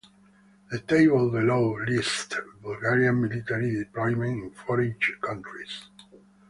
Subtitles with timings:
[0.71, 5.89] The table below lists Bulgarian military deployments in foreign countries.